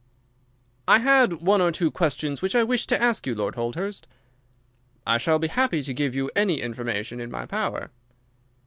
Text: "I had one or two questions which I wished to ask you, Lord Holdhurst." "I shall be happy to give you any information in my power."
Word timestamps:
"I 0.87 0.97
had 0.97 1.43
one 1.43 1.61
or 1.61 1.71
two 1.71 1.91
questions 1.91 2.41
which 2.41 2.55
I 2.55 2.63
wished 2.63 2.89
to 2.89 2.99
ask 2.99 3.27
you, 3.27 3.35
Lord 3.35 3.53
Holdhurst." 3.53 4.07
"I 5.05 5.19
shall 5.19 5.37
be 5.37 5.47
happy 5.47 5.83
to 5.83 5.93
give 5.93 6.15
you 6.15 6.31
any 6.35 6.59
information 6.59 7.19
in 7.19 7.29
my 7.29 7.45
power." 7.45 7.91